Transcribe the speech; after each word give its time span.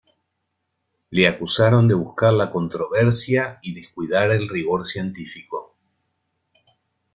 Le 1.11 1.27
acusaron 1.27 1.87
de 1.87 1.93
buscar 1.93 2.33
la 2.33 2.49
controversia 2.49 3.59
y 3.61 3.75
descuidar 3.75 4.31
el 4.31 4.49
rigor 4.49 4.87
científico. 4.87 5.75